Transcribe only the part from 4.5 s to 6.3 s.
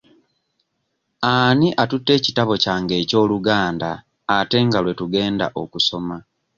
nga lwe tugenda okusoma?